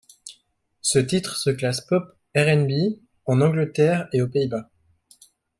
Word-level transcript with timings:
Ce 0.81 0.97
titre 0.97 1.37
se 1.37 1.51
classe 1.51 1.81
pop, 1.81 2.15
R&B, 2.35 2.71
en 3.27 3.39
Angleterre 3.39 4.07
et 4.13 4.23
aux 4.23 4.27
Pays-Bas. 4.27 4.71